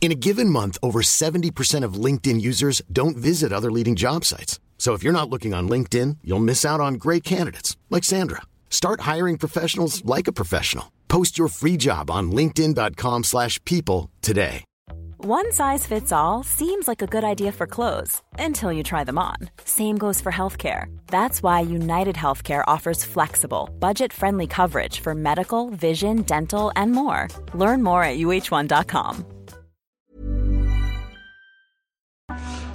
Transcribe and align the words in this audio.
In 0.00 0.10
a 0.10 0.14
given 0.14 0.48
month, 0.48 0.78
over 0.82 1.02
70% 1.02 1.84
of 1.84 2.04
LinkedIn 2.04 2.40
users 2.40 2.80
don't 2.90 3.18
visit 3.18 3.52
other 3.52 3.70
leading 3.70 3.96
job 3.96 4.24
sites. 4.24 4.58
So 4.78 4.94
if 4.94 5.02
you're 5.02 5.12
not 5.12 5.28
looking 5.28 5.52
on 5.52 5.68
LinkedIn, 5.68 6.16
you'll 6.24 6.38
miss 6.38 6.64
out 6.64 6.80
on 6.80 6.94
great 6.94 7.22
candidates 7.22 7.76
like 7.90 8.02
Sandra. 8.02 8.40
Start 8.70 9.00
hiring 9.02 9.36
professionals 9.36 10.02
like 10.06 10.26
a 10.26 10.32
professional. 10.32 10.90
Post 11.08 11.36
your 11.36 11.48
free 11.48 11.76
job 11.76 12.10
on 12.10 12.32
linkedin.com/people 12.32 14.08
today. 14.22 14.64
One 15.18 15.52
size 15.52 15.86
fits 15.86 16.12
all 16.12 16.42
seems 16.42 16.88
like 16.88 17.02
a 17.02 17.06
good 17.06 17.24
idea 17.24 17.52
for 17.52 17.66
clothes 17.66 18.22
until 18.38 18.72
you 18.72 18.82
try 18.82 19.04
them 19.04 19.18
on. 19.18 19.36
Same 19.66 19.98
goes 19.98 20.18
for 20.18 20.32
healthcare. 20.32 20.86
That's 21.08 21.42
why 21.42 21.60
United 21.60 22.16
Healthcare 22.16 22.64
offers 22.66 23.04
flexible, 23.04 23.68
budget 23.78 24.14
friendly 24.14 24.46
coverage 24.46 25.00
for 25.00 25.14
medical, 25.14 25.68
vision, 25.68 26.22
dental, 26.22 26.72
and 26.74 26.92
more. 26.92 27.28
Learn 27.52 27.82
more 27.82 28.02
at 28.02 28.16
uh1.com. 28.16 29.39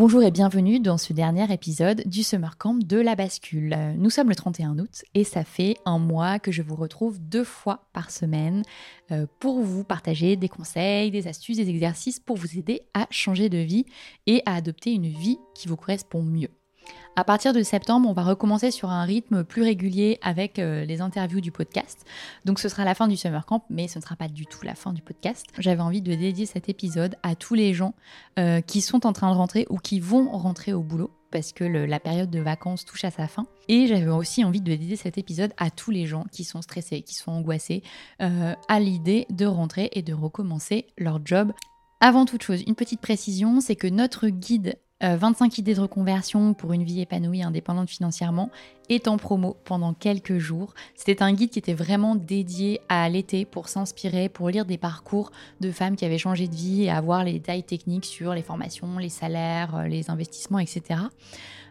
Bonjour 0.00 0.22
et 0.22 0.30
bienvenue 0.30 0.80
dans 0.80 0.96
ce 0.96 1.12
dernier 1.12 1.52
épisode 1.52 2.02
du 2.06 2.22
Summer 2.22 2.56
Camp 2.56 2.72
de 2.82 2.96
la 2.96 3.16
bascule. 3.16 3.76
Nous 3.98 4.08
sommes 4.08 4.30
le 4.30 4.34
31 4.34 4.78
août 4.78 5.04
et 5.12 5.24
ça 5.24 5.44
fait 5.44 5.76
un 5.84 5.98
mois 5.98 6.38
que 6.38 6.50
je 6.50 6.62
vous 6.62 6.74
retrouve 6.74 7.18
deux 7.20 7.44
fois 7.44 7.84
par 7.92 8.10
semaine 8.10 8.62
euh, 9.12 9.26
pour 9.40 9.60
vous 9.60 9.84
partager 9.84 10.36
des 10.36 10.48
conseils, 10.48 11.10
des 11.10 11.28
astuces, 11.28 11.58
des 11.58 11.68
exercices 11.68 12.18
pour 12.18 12.38
vous 12.38 12.56
aider 12.56 12.80
à 12.94 13.08
changer 13.10 13.50
de 13.50 13.58
vie 13.58 13.84
et 14.26 14.42
à 14.46 14.54
adopter 14.54 14.90
une 14.94 15.06
vie 15.06 15.36
qui 15.54 15.68
vous 15.68 15.76
correspond 15.76 16.22
mieux. 16.22 16.48
À 17.16 17.24
partir 17.24 17.52
de 17.52 17.62
septembre, 17.62 18.08
on 18.08 18.12
va 18.12 18.22
recommencer 18.22 18.70
sur 18.70 18.90
un 18.90 19.04
rythme 19.04 19.44
plus 19.44 19.62
régulier 19.62 20.18
avec 20.22 20.58
euh, 20.58 20.84
les 20.84 21.00
interviews 21.00 21.40
du 21.40 21.52
podcast. 21.52 22.06
Donc 22.44 22.58
ce 22.58 22.68
sera 22.68 22.84
la 22.84 22.94
fin 22.94 23.08
du 23.08 23.16
summer 23.16 23.44
camp, 23.44 23.64
mais 23.68 23.88
ce 23.88 23.98
ne 23.98 24.02
sera 24.02 24.16
pas 24.16 24.28
du 24.28 24.46
tout 24.46 24.64
la 24.64 24.74
fin 24.74 24.92
du 24.92 25.02
podcast. 25.02 25.46
J'avais 25.58 25.82
envie 25.82 26.02
de 26.02 26.14
dédier 26.14 26.46
cet 26.46 26.68
épisode 26.68 27.16
à 27.22 27.34
tous 27.34 27.54
les 27.54 27.74
gens 27.74 27.94
euh, 28.38 28.60
qui 28.60 28.80
sont 28.80 29.06
en 29.06 29.12
train 29.12 29.30
de 29.30 29.36
rentrer 29.36 29.66
ou 29.70 29.78
qui 29.78 30.00
vont 30.00 30.30
rentrer 30.30 30.72
au 30.72 30.82
boulot 30.82 31.10
parce 31.30 31.52
que 31.52 31.64
la 31.64 32.00
période 32.00 32.30
de 32.30 32.40
vacances 32.40 32.84
touche 32.84 33.04
à 33.04 33.10
sa 33.10 33.28
fin. 33.28 33.46
Et 33.68 33.86
j'avais 33.86 34.08
aussi 34.08 34.44
envie 34.44 34.60
de 34.60 34.66
dédier 34.66 34.96
cet 34.96 35.18
épisode 35.18 35.52
à 35.58 35.70
tous 35.70 35.90
les 35.90 36.06
gens 36.06 36.24
qui 36.32 36.44
sont 36.44 36.62
stressés, 36.62 37.02
qui 37.02 37.14
sont 37.14 37.30
angoissés, 37.32 37.82
euh, 38.20 38.54
à 38.68 38.80
l'idée 38.80 39.26
de 39.30 39.46
rentrer 39.46 39.90
et 39.92 40.02
de 40.02 40.12
recommencer 40.12 40.86
leur 40.98 41.20
job. 41.24 41.52
Avant 42.00 42.24
toute 42.24 42.42
chose, 42.42 42.62
une 42.66 42.74
petite 42.74 43.00
précision, 43.00 43.60
c'est 43.60 43.76
que 43.76 43.86
notre 43.86 44.28
guide 44.28 44.76
25 45.00 45.44
euh, 45.44 45.48
idées 45.58 45.74
de 45.74 45.80
reconversion 45.80 46.54
pour 46.54 46.72
une 46.72 46.84
vie 46.84 47.00
épanouie 47.00 47.42
indépendante 47.42 47.88
financièrement 47.88 48.50
est 48.88 49.08
en 49.08 49.16
promo 49.16 49.56
pendant 49.64 49.94
quelques 49.94 50.38
jours. 50.38 50.74
C'était 50.94 51.22
un 51.22 51.32
guide 51.32 51.50
qui 51.50 51.58
était 51.58 51.74
vraiment 51.74 52.16
dédié 52.16 52.80
à 52.88 53.08
l'été 53.08 53.44
pour 53.44 53.68
s'inspirer, 53.68 54.28
pour 54.28 54.50
lire 54.50 54.64
des 54.64 54.78
parcours 54.78 55.30
de 55.60 55.70
femmes 55.70 55.96
qui 55.96 56.04
avaient 56.04 56.18
changé 56.18 56.48
de 56.48 56.54
vie 56.54 56.84
et 56.84 56.90
avoir 56.90 57.24
les 57.24 57.32
détails 57.32 57.62
techniques 57.62 58.04
sur 58.04 58.34
les 58.34 58.42
formations, 58.42 58.98
les 58.98 59.08
salaires, 59.08 59.76
euh, 59.76 59.86
les 59.86 60.10
investissements, 60.10 60.58
etc. 60.58 61.00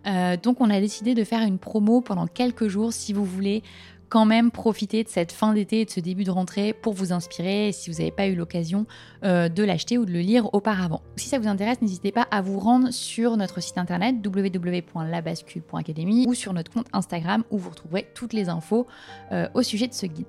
Euh, 0.08 0.38
donc 0.38 0.62
on 0.62 0.70
a 0.70 0.80
décidé 0.80 1.14
de 1.14 1.24
faire 1.24 1.42
une 1.42 1.60
promo 1.60 2.02
pendant 2.02 2.26
quelques 2.26 2.68
jours 2.68 2.94
si 2.94 3.14
vous 3.14 3.26
voulez 3.26 3.64
quand 4.10 4.26
même 4.26 4.52
profiter 4.52 5.04
de 5.04 5.10
cette 5.10 5.32
fin 5.32 5.54
d'été 5.54 5.82
et 5.82 5.86
de 5.86 5.90
ce 5.90 6.00
début 6.00 6.24
de 6.24 6.32
rentrée 6.32 6.74
pour 6.74 6.94
vous 6.94 7.14
inspirer 7.14 7.72
si 7.72 7.90
vous 7.90 7.98
n'avez 8.00 8.12
pas 8.12 8.28
eu 8.28 8.36
l'occasion 8.36 8.86
euh, 9.24 9.50
de 9.50 9.64
l'acheter 9.64 9.98
ou 9.98 10.06
de 10.06 10.12
le 10.12 10.20
lire 10.20 10.54
auparavant. 10.54 11.02
Si 11.16 11.30
ça 11.30 11.40
vous 11.40 11.48
intéresse, 11.48 11.82
n'hésitez 11.82 12.12
pas 12.12 12.28
à 12.32 12.42
vous 12.42 12.60
rendre 12.60 12.92
sur 12.92 13.38
notre 13.38 13.62
site 13.62 13.78
internet 13.78 14.16
www.labascule.academy 14.26 16.26
ou 16.28 16.34
sur 16.34 16.54
notre 16.54 16.72
compte 16.72 16.88
Instagram 16.92 17.44
où 17.52 17.58
vous 17.58 17.70
retrouverez 17.70 18.08
toutes 18.16 18.34
les 18.34 18.50
infos 18.50 18.88
euh, 19.32 19.48
au 19.54 19.62
sujet 19.62 19.88
de 19.88 19.94
ce 19.94 20.08
guide. 20.08 20.26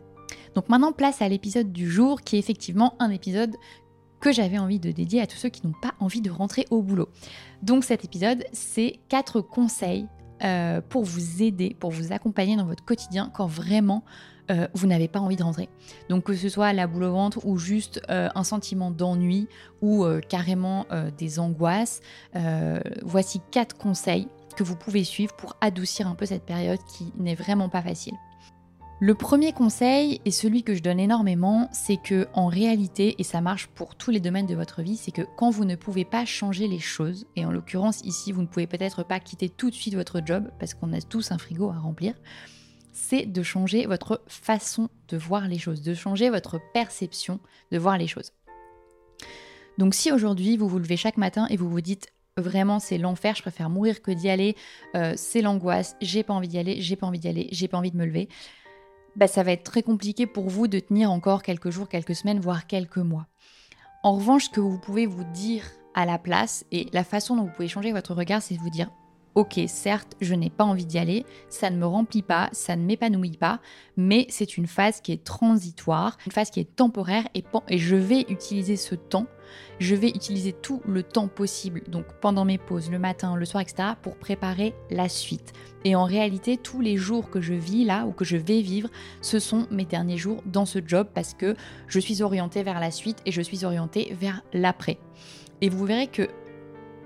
Donc 0.54 0.69
maintenant, 0.69 0.92
place 0.92 1.22
à 1.22 1.28
l'épisode 1.28 1.72
du 1.72 1.90
jour 1.90 2.22
qui 2.22 2.36
est 2.36 2.38
effectivement 2.38 2.94
un 2.98 3.10
épisode 3.10 3.56
que 4.20 4.32
j'avais 4.32 4.58
envie 4.58 4.78
de 4.78 4.90
dédier 4.90 5.22
à 5.22 5.26
tous 5.26 5.38
ceux 5.38 5.48
qui 5.48 5.66
n'ont 5.66 5.74
pas 5.80 5.94
envie 5.98 6.20
de 6.20 6.30
rentrer 6.30 6.66
au 6.70 6.82
boulot. 6.82 7.08
Donc 7.62 7.84
cet 7.84 8.04
épisode, 8.04 8.44
c'est 8.52 9.00
quatre 9.08 9.40
conseils 9.40 10.06
euh, 10.42 10.80
pour 10.88 11.04
vous 11.04 11.42
aider, 11.42 11.76
pour 11.78 11.90
vous 11.90 12.12
accompagner 12.12 12.56
dans 12.56 12.64
votre 12.64 12.84
quotidien 12.84 13.30
quand 13.34 13.46
vraiment 13.46 14.04
euh, 14.50 14.66
vous 14.74 14.86
n'avez 14.86 15.08
pas 15.08 15.20
envie 15.20 15.36
de 15.36 15.42
rentrer. 15.42 15.68
Donc 16.08 16.24
que 16.24 16.34
ce 16.34 16.48
soit 16.48 16.72
la 16.72 16.86
boule 16.86 17.04
au 17.04 17.12
ventre 17.12 17.46
ou 17.46 17.58
juste 17.58 18.00
euh, 18.10 18.28
un 18.34 18.44
sentiment 18.44 18.90
d'ennui 18.90 19.48
ou 19.82 20.04
carrément 20.28 20.84
des 21.16 21.38
angoisses, 21.38 22.00
voici 23.02 23.40
quatre 23.50 23.76
conseils 23.76 24.28
que 24.56 24.62
vous 24.62 24.76
pouvez 24.76 25.04
suivre 25.04 25.34
pour 25.36 25.56
adoucir 25.60 26.06
un 26.06 26.14
peu 26.14 26.26
cette 26.26 26.44
période 26.44 26.80
qui 26.86 27.12
n'est 27.16 27.34
vraiment 27.34 27.68
pas 27.70 27.80
facile. 27.80 28.14
Le 29.03 29.15
premier 29.15 29.55
conseil, 29.55 30.21
et 30.27 30.31
celui 30.31 30.62
que 30.62 30.75
je 30.75 30.83
donne 30.83 31.00
énormément, 31.00 31.71
c'est 31.72 31.97
que 31.97 32.28
en 32.34 32.49
réalité, 32.49 33.15
et 33.19 33.25
ça 33.25 33.41
marche 33.41 33.69
pour 33.69 33.94
tous 33.94 34.11
les 34.11 34.21
domaines 34.21 34.47
de 34.47 34.55
votre 34.55 34.83
vie, 34.83 34.99
c'est 34.99 35.11
que 35.11 35.22
quand 35.38 35.49
vous 35.49 35.65
ne 35.65 35.75
pouvez 35.75 36.05
pas 36.05 36.27
changer 36.27 36.69
les 36.69 36.81
choses, 36.81 37.27
et 37.34 37.47
en 37.47 37.50
l'occurrence 37.50 38.03
ici, 38.05 38.31
vous 38.31 38.43
ne 38.43 38.47
pouvez 38.47 38.66
peut-être 38.66 39.03
pas 39.03 39.19
quitter 39.19 39.49
tout 39.49 39.71
de 39.71 39.75
suite 39.75 39.94
votre 39.94 40.21
job, 40.22 40.50
parce 40.59 40.75
qu'on 40.75 40.93
a 40.93 41.00
tous 41.00 41.33
un 41.33 41.38
frigo 41.38 41.71
à 41.71 41.78
remplir, 41.78 42.12
c'est 42.93 43.25
de 43.25 43.43
changer 43.43 43.87
votre 43.87 44.22
façon 44.27 44.91
de 45.09 45.17
voir 45.17 45.49
les 45.49 45.59
choses, 45.59 45.81
de 45.81 45.94
changer 45.94 46.28
votre 46.28 46.61
perception 46.75 47.41
de 47.72 47.78
voir 47.78 47.97
les 47.97 48.06
choses. 48.06 48.32
Donc 49.78 49.94
si 49.94 50.12
aujourd'hui 50.12 50.59
vous 50.59 50.69
vous 50.69 50.78
levez 50.78 50.99
chaque 50.99 51.17
matin 51.17 51.47
et 51.49 51.56
vous 51.56 51.71
vous 51.71 51.81
dites 51.81 52.12
vraiment 52.37 52.78
c'est 52.78 52.99
l'enfer, 52.99 53.34
je 53.34 53.43
préfère 53.43 53.71
mourir 53.71 54.03
que 54.03 54.11
d'y 54.11 54.28
aller, 54.28 54.56
euh, 54.94 55.15
c'est 55.17 55.41
l'angoisse, 55.41 55.97
j'ai 56.03 56.22
pas 56.22 56.34
envie 56.34 56.49
d'y 56.49 56.59
aller, 56.59 56.82
j'ai 56.82 56.97
pas 56.97 57.06
envie 57.06 57.19
d'y 57.19 57.28
aller, 57.28 57.49
j'ai 57.50 57.67
pas 57.67 57.78
envie 57.78 57.91
de 57.91 57.97
me 57.97 58.05
lever, 58.05 58.28
bah, 59.16 59.26
ça 59.26 59.43
va 59.43 59.53
être 59.53 59.65
très 59.65 59.82
compliqué 59.82 60.26
pour 60.26 60.48
vous 60.48 60.69
de 60.69 60.78
tenir 60.78 61.10
encore 61.10 61.43
quelques 61.43 61.71
jours, 61.71 61.88
quelques 61.88 62.15
semaines, 62.15 62.41
voire 62.41 62.66
quelques 62.66 62.98
mois. 62.98 63.26
En 64.02 64.14
revanche, 64.14 64.46
ce 64.46 64.50
que 64.50 64.61
vous 64.61 64.79
pouvez 64.79 65.06
vous 65.06 65.25
dire 65.25 65.64
à 65.94 66.06
la 66.06 66.19
place 66.19 66.64
et 66.73 66.87
la 66.93 67.05
façon 67.05 67.37
dont 67.37 67.44
vous 67.44 67.52
pouvez 67.52 67.69
changer 67.69 67.93
votre 67.93 68.14
regard, 68.14 68.43
c'est 68.43 68.55
de 68.55 68.61
vous 68.61 68.70
dire 68.70 68.90
Ok, 69.37 69.61
certes, 69.69 70.17
je 70.20 70.34
n'ai 70.34 70.50
pas 70.50 70.64
envie 70.64 70.87
d'y 70.87 70.99
aller, 70.99 71.25
ça 71.49 71.70
ne 71.70 71.76
me 71.76 71.87
remplit 71.87 72.23
pas, 72.23 72.49
ça 72.52 72.75
ne 72.75 72.82
m'épanouit 72.82 73.37
pas, 73.37 73.61
mais 73.96 74.26
c'est 74.29 74.56
une 74.56 74.67
phase 74.67 75.00
qui 75.00 75.12
est 75.12 75.23
transitoire, 75.23 76.19
une 76.26 76.32
phase 76.32 76.50
qui 76.50 76.58
est 76.58 76.76
temporaire 76.76 77.29
et, 77.34 77.44
et 77.69 77.79
je 77.79 77.94
vais 77.94 78.23
utiliser 78.29 78.75
ce 78.75 78.96
temps 78.96 79.26
je 79.79 79.94
vais 79.94 80.08
utiliser 80.08 80.52
tout 80.52 80.82
le 80.87 81.02
temps 81.02 81.29
possible, 81.29 81.82
donc 81.88 82.05
pendant 82.20 82.44
mes 82.44 82.58
pauses, 82.58 82.91
le 82.91 82.99
matin, 82.99 83.37
le 83.37 83.44
soir, 83.44 83.62
etc., 83.62 83.91
pour 84.02 84.17
préparer 84.17 84.75
la 84.91 85.08
suite. 85.08 85.52
Et 85.85 85.94
en 85.94 86.05
réalité, 86.05 86.56
tous 86.56 86.81
les 86.81 86.97
jours 86.97 87.31
que 87.31 87.41
je 87.41 87.55
vis 87.55 87.85
là 87.85 88.05
ou 88.06 88.12
que 88.12 88.25
je 88.25 88.37
vais 88.37 88.61
vivre, 88.61 88.91
ce 89.23 89.38
sont 89.38 89.67
mes 89.70 89.85
derniers 89.85 90.19
jours 90.19 90.43
dans 90.47 90.67
ce 90.67 90.79
job 90.85 91.08
parce 91.14 91.35
que 91.35 91.55
je 91.87 92.00
suis 92.00 92.23
orientée 92.23 92.62
vers 92.62 92.81
la 92.81 92.91
suite 92.91 93.19
et 93.25 93.32
je 93.32 93.41
suis 93.41 93.64
orientée 93.64 94.14
vers 94.19 94.43
l'après. 94.52 94.99
Et 95.61 95.69
vous 95.69 95.85
verrez 95.85 96.06
que 96.06 96.29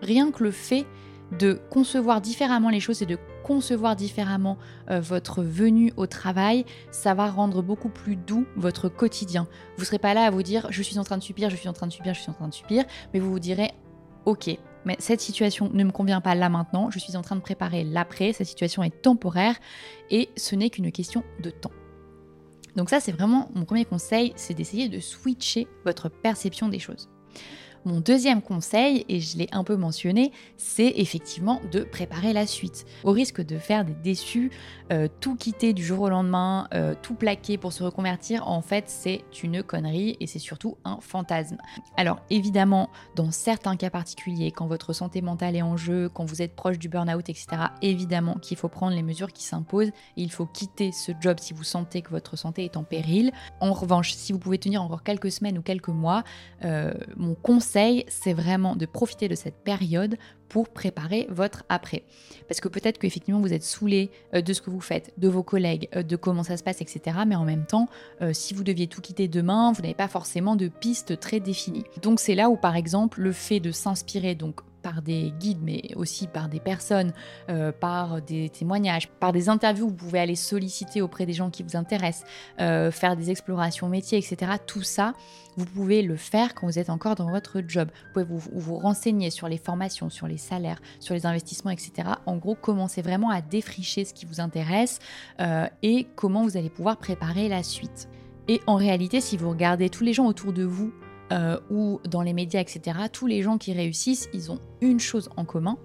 rien 0.02 0.30
que 0.30 0.42
le 0.42 0.50
fait 0.50 0.86
de 1.32 1.60
concevoir 1.70 2.20
différemment 2.20 2.70
les 2.70 2.80
choses 2.80 3.02
et 3.02 3.06
de 3.06 3.18
concevoir 3.42 3.96
différemment 3.96 4.58
euh, 4.90 5.00
votre 5.00 5.42
venue 5.42 5.92
au 5.96 6.06
travail, 6.06 6.64
ça 6.90 7.14
va 7.14 7.30
rendre 7.30 7.62
beaucoup 7.62 7.88
plus 7.88 8.16
doux 8.16 8.46
votre 8.56 8.88
quotidien. 8.88 9.46
Vous 9.76 9.82
ne 9.82 9.86
serez 9.86 9.98
pas 9.98 10.14
là 10.14 10.24
à 10.24 10.30
vous 10.30 10.42
dire 10.42 10.66
je 10.70 10.82
suis 10.82 10.98
en 10.98 11.04
train 11.04 11.18
de 11.18 11.22
subir, 11.22 11.50
je 11.50 11.56
suis 11.56 11.68
en 11.68 11.72
train 11.72 11.86
de 11.86 11.92
subir, 11.92 12.14
je 12.14 12.20
suis 12.20 12.30
en 12.30 12.34
train 12.34 12.48
de 12.48 12.54
subir, 12.54 12.84
mais 13.12 13.20
vous 13.20 13.30
vous 13.30 13.38
direz 13.38 13.72
ok, 14.24 14.56
mais 14.84 14.96
cette 14.98 15.20
situation 15.20 15.70
ne 15.72 15.84
me 15.84 15.90
convient 15.90 16.20
pas 16.20 16.34
là 16.34 16.48
maintenant, 16.48 16.90
je 16.90 16.98
suis 16.98 17.16
en 17.16 17.22
train 17.22 17.36
de 17.36 17.40
préparer 17.40 17.84
l'après, 17.84 18.32
cette 18.32 18.46
situation 18.46 18.82
est 18.82 19.02
temporaire 19.02 19.56
et 20.10 20.30
ce 20.36 20.54
n'est 20.54 20.70
qu'une 20.70 20.90
question 20.92 21.22
de 21.42 21.50
temps. 21.50 21.72
Donc 22.76 22.90
ça 22.90 23.00
c'est 23.00 23.12
vraiment 23.12 23.50
mon 23.54 23.64
premier 23.64 23.84
conseil, 23.84 24.32
c'est 24.36 24.54
d'essayer 24.54 24.88
de 24.88 25.00
switcher 25.00 25.68
votre 25.84 26.08
perception 26.08 26.68
des 26.68 26.78
choses. 26.78 27.08
Mon 27.84 28.00
deuxième 28.00 28.40
conseil, 28.40 29.04
et 29.10 29.20
je 29.20 29.36
l'ai 29.36 29.48
un 29.52 29.62
peu 29.62 29.76
mentionné, 29.76 30.32
c'est 30.56 30.94
effectivement 30.96 31.60
de 31.70 31.80
préparer 31.80 32.32
la 32.32 32.46
suite. 32.46 32.86
Au 33.04 33.12
risque 33.12 33.44
de 33.44 33.58
faire 33.58 33.84
des 33.84 33.92
déçus, 33.92 34.50
euh, 34.90 35.06
tout 35.20 35.36
quitter 35.36 35.74
du 35.74 35.84
jour 35.84 36.00
au 36.00 36.08
lendemain, 36.08 36.66
euh, 36.72 36.94
tout 37.02 37.14
plaquer 37.14 37.58
pour 37.58 37.74
se 37.74 37.82
reconvertir, 37.82 38.48
en 38.48 38.62
fait 38.62 38.84
c'est 38.88 39.22
une 39.42 39.62
connerie 39.62 40.16
et 40.18 40.26
c'est 40.26 40.38
surtout 40.38 40.78
un 40.86 40.98
fantasme. 41.02 41.58
Alors 41.98 42.20
évidemment, 42.30 42.88
dans 43.16 43.30
certains 43.30 43.76
cas 43.76 43.90
particuliers, 43.90 44.50
quand 44.50 44.66
votre 44.66 44.94
santé 44.94 45.20
mentale 45.20 45.54
est 45.54 45.62
en 45.62 45.76
jeu, 45.76 46.08
quand 46.08 46.24
vous 46.24 46.40
êtes 46.40 46.56
proche 46.56 46.78
du 46.78 46.88
burn-out, 46.88 47.28
etc., 47.28 47.46
évidemment 47.82 48.36
qu'il 48.36 48.56
faut 48.56 48.68
prendre 48.68 48.96
les 48.96 49.02
mesures 49.02 49.32
qui 49.32 49.44
s'imposent 49.44 49.88
et 49.88 50.22
il 50.22 50.32
faut 50.32 50.46
quitter 50.46 50.90
ce 50.90 51.12
job 51.20 51.36
si 51.38 51.52
vous 51.52 51.64
sentez 51.64 52.00
que 52.00 52.10
votre 52.10 52.36
santé 52.36 52.64
est 52.64 52.78
en 52.78 52.82
péril. 52.82 53.30
En 53.60 53.74
revanche, 53.74 54.14
si 54.14 54.32
vous 54.32 54.38
pouvez 54.38 54.58
tenir 54.58 54.82
encore 54.82 55.02
quelques 55.02 55.30
semaines 55.30 55.58
ou 55.58 55.62
quelques 55.62 55.88
mois, 55.88 56.24
euh, 56.64 56.94
mon 57.16 57.34
conseil 57.34 57.73
c'est 58.08 58.32
vraiment 58.32 58.76
de 58.76 58.86
profiter 58.86 59.28
de 59.28 59.34
cette 59.34 59.56
période 59.56 60.16
pour 60.48 60.68
préparer 60.68 61.26
votre 61.30 61.64
après. 61.68 62.04
Parce 62.48 62.60
que 62.60 62.68
peut-être 62.68 62.98
qu'effectivement 62.98 63.40
vous 63.40 63.52
êtes 63.52 63.64
saoulé 63.64 64.10
euh, 64.34 64.40
de 64.40 64.52
ce 64.52 64.62
que 64.62 64.70
vous 64.70 64.80
faites, 64.80 65.12
de 65.18 65.28
vos 65.28 65.42
collègues, 65.42 65.88
euh, 65.96 66.02
de 66.02 66.16
comment 66.16 66.44
ça 66.44 66.56
se 66.56 66.62
passe, 66.62 66.80
etc. 66.80 67.18
Mais 67.26 67.34
en 67.34 67.44
même 67.44 67.66
temps, 67.66 67.88
euh, 68.22 68.32
si 68.32 68.54
vous 68.54 68.62
deviez 68.62 68.86
tout 68.86 69.00
quitter 69.00 69.26
demain, 69.26 69.72
vous 69.72 69.82
n'avez 69.82 69.94
pas 69.94 70.08
forcément 70.08 70.54
de 70.54 70.68
piste 70.68 71.18
très 71.18 71.40
définie. 71.40 71.84
Donc 72.02 72.20
c'est 72.20 72.34
là 72.34 72.50
où 72.50 72.56
par 72.56 72.76
exemple 72.76 73.20
le 73.20 73.32
fait 73.32 73.60
de 73.60 73.72
s'inspirer 73.72 74.34
donc 74.34 74.60
par 74.94 75.02
des 75.02 75.32
guides, 75.40 75.62
mais 75.62 75.82
aussi 75.96 76.28
par 76.28 76.48
des 76.48 76.60
personnes, 76.60 77.12
euh, 77.50 77.72
par 77.72 78.22
des 78.22 78.48
témoignages, 78.48 79.08
par 79.08 79.32
des 79.32 79.48
interviews, 79.48 79.88
vous 79.88 79.94
pouvez 79.94 80.20
aller 80.20 80.36
solliciter 80.36 81.02
auprès 81.02 81.26
des 81.26 81.32
gens 81.32 81.50
qui 81.50 81.64
vous 81.64 81.76
intéressent, 81.76 82.24
euh, 82.60 82.92
faire 82.92 83.16
des 83.16 83.30
explorations 83.30 83.88
métiers, 83.88 84.18
etc. 84.18 84.52
Tout 84.66 84.82
ça, 84.82 85.14
vous 85.56 85.64
pouvez 85.64 86.02
le 86.02 86.16
faire 86.16 86.54
quand 86.54 86.66
vous 86.66 86.78
êtes 86.78 86.90
encore 86.90 87.16
dans 87.16 87.30
votre 87.30 87.60
job. 87.66 87.88
Vous 88.14 88.24
pouvez 88.24 88.40
vous, 88.54 88.78
renseigner 88.78 89.30
sur 89.30 89.48
les 89.48 89.58
formations, 89.58 90.10
sur 90.10 90.28
les 90.28 90.38
salaires, 90.38 90.80
sur 91.00 91.14
les 91.14 91.26
investissements, 91.26 91.70
etc. 91.70 92.10
En 92.26 92.36
gros, 92.36 92.54
commencez 92.54 93.02
vraiment 93.02 93.30
à 93.30 93.40
défricher 93.40 94.04
ce 94.04 94.14
qui 94.14 94.26
vous 94.26 94.40
intéresse 94.40 95.00
euh, 95.40 95.66
et 95.82 96.06
comment 96.14 96.44
vous 96.44 96.56
allez 96.56 96.70
pouvoir 96.70 96.98
préparer 96.98 97.48
la 97.48 97.64
suite. 97.64 98.08
Et 98.46 98.60
en 98.66 98.76
réalité, 98.76 99.20
si 99.20 99.36
vous 99.36 99.50
regardez 99.50 99.90
tous 99.90 100.04
les 100.04 100.12
gens 100.12 100.26
autour 100.26 100.52
de 100.52 100.62
vous 100.62 100.92
ou 101.68 101.98
dans 102.08 102.22
les 102.22 102.32
médias, 102.32 102.60
etc., 102.60 102.96
tous 103.12 103.26
les 103.26 103.42
gens 103.42 103.58
qui 103.58 103.72
réussissent, 103.72 104.28
ils 104.32 104.52
ont 104.52 104.60
une 104.84 105.00
chose 105.00 105.30
en 105.36 105.44
commun, 105.44 105.78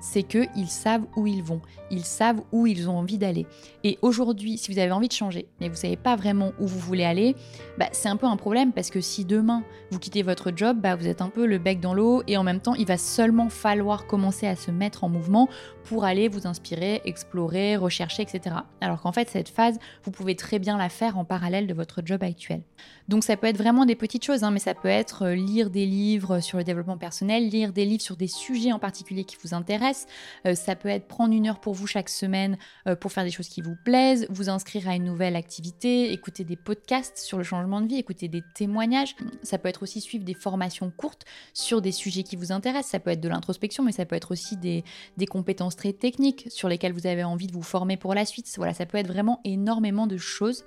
c'est 0.00 0.22
qu'ils 0.22 0.68
savent 0.68 1.04
où 1.14 1.26
ils 1.26 1.42
vont, 1.42 1.60
ils 1.90 2.04
savent 2.04 2.40
où 2.52 2.66
ils 2.66 2.88
ont 2.88 2.98
envie 2.98 3.18
d'aller. 3.18 3.46
Et 3.84 3.98
aujourd'hui, 4.02 4.58
si 4.58 4.72
vous 4.72 4.78
avez 4.78 4.90
envie 4.90 5.08
de 5.08 5.12
changer, 5.12 5.46
mais 5.60 5.68
vous 5.68 5.76
savez 5.76 5.96
pas 5.96 6.16
vraiment 6.16 6.52
où 6.58 6.66
vous 6.66 6.78
voulez 6.78 7.04
aller, 7.04 7.36
bah, 7.78 7.88
c'est 7.92 8.08
un 8.08 8.16
peu 8.16 8.26
un 8.26 8.36
problème 8.36 8.72
parce 8.72 8.90
que 8.90 9.00
si 9.00 9.24
demain 9.24 9.62
vous 9.90 9.98
quittez 9.98 10.22
votre 10.22 10.52
job, 10.54 10.78
bah, 10.80 10.96
vous 10.96 11.06
êtes 11.06 11.20
un 11.20 11.28
peu 11.28 11.46
le 11.46 11.58
bec 11.58 11.80
dans 11.80 11.94
l'eau 11.94 12.22
et 12.26 12.36
en 12.36 12.42
même 12.42 12.60
temps, 12.60 12.74
il 12.74 12.86
va 12.86 12.96
seulement 12.96 13.48
falloir 13.50 14.06
commencer 14.06 14.46
à 14.46 14.56
se 14.56 14.70
mettre 14.70 15.04
en 15.04 15.08
mouvement 15.08 15.48
pour 15.84 16.04
aller 16.04 16.28
vous 16.28 16.46
inspirer, 16.46 17.02
explorer, 17.04 17.76
rechercher, 17.76 18.22
etc. 18.22 18.56
Alors 18.80 19.00
qu'en 19.00 19.12
fait, 19.12 19.28
cette 19.28 19.48
phase, 19.48 19.78
vous 20.04 20.10
pouvez 20.10 20.36
très 20.36 20.58
bien 20.58 20.78
la 20.78 20.88
faire 20.88 21.18
en 21.18 21.24
parallèle 21.24 21.66
de 21.66 21.74
votre 21.74 22.00
job 22.04 22.22
actuel. 22.22 22.62
Donc 23.08 23.24
ça 23.24 23.36
peut 23.36 23.48
être 23.48 23.58
vraiment 23.58 23.84
des 23.84 23.96
petites 23.96 24.24
choses, 24.24 24.44
hein, 24.44 24.50
mais 24.50 24.60
ça 24.60 24.74
peut 24.74 24.88
être 24.88 25.26
euh, 25.26 25.34
lire 25.34 25.68
des 25.68 25.86
livres 25.86 26.40
sur 26.40 26.58
le 26.58 26.64
développement 26.64 26.96
personnel, 26.96 27.48
lire 27.48 27.72
des 27.72 27.84
livres 27.84 28.02
sur 28.02 28.16
des 28.16 28.28
sujets 28.40 28.72
en 28.72 28.78
particulier 28.78 29.24
qui 29.24 29.36
vous 29.42 29.54
intéressent. 29.54 30.06
Euh, 30.46 30.54
ça 30.54 30.74
peut 30.74 30.88
être 30.88 31.06
prendre 31.06 31.34
une 31.34 31.46
heure 31.46 31.60
pour 31.60 31.74
vous 31.74 31.86
chaque 31.86 32.08
semaine 32.08 32.58
euh, 32.86 32.96
pour 32.96 33.12
faire 33.12 33.24
des 33.24 33.30
choses 33.30 33.48
qui 33.48 33.60
vous 33.60 33.76
plaisent, 33.84 34.26
vous 34.30 34.48
inscrire 34.48 34.88
à 34.88 34.96
une 34.96 35.04
nouvelle 35.04 35.36
activité, 35.36 36.12
écouter 36.12 36.44
des 36.44 36.56
podcasts 36.56 37.18
sur 37.18 37.38
le 37.38 37.44
changement 37.44 37.80
de 37.80 37.86
vie, 37.86 37.96
écouter 37.96 38.28
des 38.28 38.42
témoignages. 38.54 39.14
Ça 39.42 39.58
peut 39.58 39.68
être 39.68 39.82
aussi 39.82 40.00
suivre 40.00 40.24
des 40.24 40.34
formations 40.34 40.90
courtes 40.90 41.24
sur 41.54 41.82
des 41.82 41.92
sujets 41.92 42.22
qui 42.22 42.36
vous 42.36 42.52
intéressent. 42.52 42.90
Ça 42.90 43.00
peut 43.00 43.10
être 43.10 43.20
de 43.20 43.28
l'introspection, 43.28 43.84
mais 43.84 43.92
ça 43.92 44.06
peut 44.06 44.16
être 44.16 44.32
aussi 44.32 44.56
des, 44.56 44.84
des 45.16 45.26
compétences 45.26 45.76
très 45.76 45.92
techniques 45.92 46.46
sur 46.48 46.68
lesquelles 46.68 46.92
vous 46.92 47.06
avez 47.06 47.24
envie 47.24 47.46
de 47.46 47.52
vous 47.52 47.62
former 47.62 47.96
pour 47.96 48.14
la 48.14 48.24
suite. 48.24 48.52
Voilà, 48.56 48.74
ça 48.74 48.86
peut 48.86 48.98
être 48.98 49.08
vraiment 49.08 49.40
énormément 49.44 50.06
de 50.06 50.16
choses. 50.16 50.64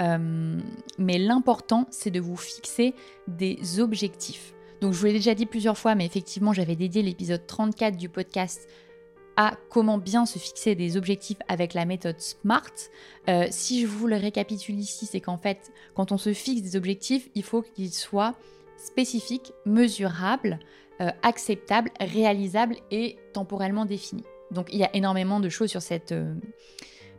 Euh, 0.00 0.58
mais 0.98 1.18
l'important, 1.18 1.86
c'est 1.90 2.10
de 2.10 2.20
vous 2.20 2.36
fixer 2.36 2.94
des 3.28 3.80
objectifs. 3.80 4.54
Donc 4.82 4.94
je 4.94 4.98
vous 4.98 5.06
l'ai 5.06 5.12
déjà 5.12 5.36
dit 5.36 5.46
plusieurs 5.46 5.78
fois, 5.78 5.94
mais 5.94 6.04
effectivement, 6.04 6.52
j'avais 6.52 6.74
dédié 6.74 7.02
l'épisode 7.02 7.46
34 7.46 7.96
du 7.96 8.08
podcast 8.08 8.68
à 9.36 9.54
comment 9.70 9.96
bien 9.96 10.26
se 10.26 10.40
fixer 10.40 10.74
des 10.74 10.96
objectifs 10.96 11.38
avec 11.46 11.72
la 11.72 11.84
méthode 11.84 12.18
SMART. 12.18 12.72
Euh, 13.28 13.46
si 13.48 13.82
je 13.82 13.86
vous 13.86 14.08
le 14.08 14.16
récapitule 14.16 14.80
ici, 14.80 15.06
c'est 15.06 15.20
qu'en 15.20 15.38
fait, 15.38 15.70
quand 15.94 16.10
on 16.10 16.18
se 16.18 16.32
fixe 16.32 16.62
des 16.62 16.74
objectifs, 16.74 17.28
il 17.36 17.44
faut 17.44 17.62
qu'ils 17.62 17.92
soient 17.92 18.34
spécifiques, 18.76 19.52
mesurables, 19.66 20.58
euh, 21.00 21.12
acceptables, 21.22 21.92
réalisables 22.00 22.74
et 22.90 23.18
temporellement 23.32 23.84
définis. 23.84 24.24
Donc 24.50 24.66
il 24.72 24.80
y 24.80 24.84
a 24.84 24.90
énormément 24.96 25.38
de 25.38 25.48
choses 25.48 25.70
sur 25.70 25.80
cette, 25.80 26.12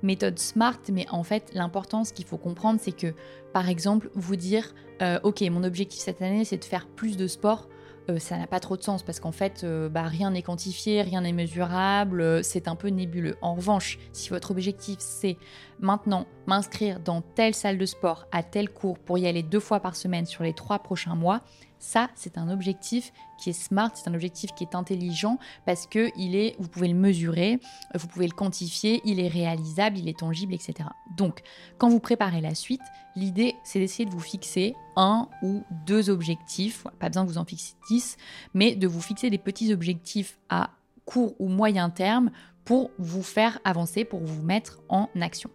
méthode 0.03 0.37
SMART, 0.37 0.79
mais 0.91 1.05
en 1.09 1.23
fait, 1.23 1.49
l'important, 1.53 2.03
ce 2.03 2.13
qu'il 2.13 2.25
faut 2.25 2.37
comprendre, 2.37 2.79
c'est 2.81 2.91
que, 2.91 3.13
par 3.53 3.69
exemple, 3.69 4.09
vous 4.13 4.35
dire, 4.35 4.73
euh, 5.01 5.19
ok, 5.23 5.41
mon 5.49 5.63
objectif 5.63 5.99
cette 5.99 6.21
année, 6.21 6.45
c'est 6.45 6.57
de 6.57 6.65
faire 6.65 6.85
plus 6.85 7.17
de 7.17 7.27
sport. 7.27 7.67
Euh, 8.09 8.19
ça 8.19 8.37
n'a 8.37 8.47
pas 8.47 8.59
trop 8.59 8.75
de 8.75 8.83
sens 8.83 9.01
parce 9.01 9.21
qu'en 9.21 9.31
fait, 9.31 9.63
euh, 9.63 9.87
bah, 9.87 10.03
rien 10.03 10.31
n'est 10.31 10.41
quantifié, 10.41 11.01
rien 11.01 11.21
n'est 11.21 11.31
mesurable, 11.31 12.43
c'est 12.43 12.67
un 12.67 12.75
peu 12.75 12.89
nébuleux. 12.89 13.37
En 13.41 13.55
revanche, 13.55 13.97
si 14.11 14.29
votre 14.29 14.51
objectif 14.51 14.97
c'est 14.99 15.37
maintenant 15.79 16.27
m'inscrire 16.45 16.99
dans 16.99 17.21
telle 17.21 17.53
salle 17.53 17.77
de 17.77 17.85
sport, 17.85 18.27
à 18.33 18.43
tel 18.43 18.69
cours 18.69 18.99
pour 18.99 19.17
y 19.17 19.25
aller 19.25 19.41
deux 19.41 19.61
fois 19.61 19.79
par 19.79 19.95
semaine 19.95 20.25
sur 20.25 20.43
les 20.43 20.53
trois 20.53 20.79
prochains 20.79 21.15
mois, 21.15 21.41
ça, 21.83 22.09
c'est 22.15 22.37
un 22.37 22.49
objectif 22.49 23.11
qui 23.37 23.49
est 23.49 23.53
smart, 23.53 23.91
c'est 23.93 24.09
un 24.09 24.13
objectif 24.13 24.53
qui 24.55 24.63
est 24.63 24.73
intelligent 24.73 25.37
parce 25.65 25.85
que 25.85 26.11
il 26.15 26.33
est, 26.33 26.55
vous 26.57 26.69
pouvez 26.69 26.87
le 26.87 26.93
mesurer, 26.93 27.59
vous 27.93 28.07
pouvez 28.07 28.25
le 28.25 28.33
quantifier, 28.33 29.01
il 29.03 29.19
est 29.19 29.27
réalisable, 29.27 29.97
il 29.97 30.07
est 30.07 30.19
tangible, 30.19 30.53
etc. 30.53 30.87
Donc, 31.17 31.41
quand 31.77 31.89
vous 31.89 31.99
préparez 31.99 32.39
la 32.39 32.55
suite, 32.55 32.81
l'idée, 33.17 33.55
c'est 33.65 33.79
d'essayer 33.79 34.05
de 34.05 34.11
vous 34.11 34.21
fixer 34.21 34.75
un 34.95 35.27
ou 35.41 35.63
deux 35.85 36.09
objectifs, 36.09 36.87
pas 36.99 37.09
besoin 37.09 37.25
que 37.25 37.31
vous 37.31 37.37
en 37.37 37.43
fixiez 37.43 37.75
dix, 37.89 38.15
mais 38.53 38.75
de 38.75 38.87
vous 38.87 39.01
fixer 39.01 39.29
des 39.29 39.37
petits 39.37 39.73
objectifs 39.73 40.39
à 40.47 40.69
court 41.03 41.35
ou 41.37 41.49
moyen 41.49 41.89
terme 41.89 42.31
pour 42.63 42.91
vous 42.97 43.23
faire 43.23 43.59
avancer, 43.65 44.05
pour 44.05 44.21
vous 44.21 44.41
mettre 44.41 44.79
en 44.87 45.09
action. 45.19 45.49